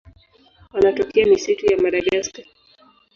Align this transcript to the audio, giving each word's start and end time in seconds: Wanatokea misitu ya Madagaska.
Wanatokea 0.73 1.25
misitu 1.29 1.63
ya 1.65 1.77
Madagaska. 1.83 2.41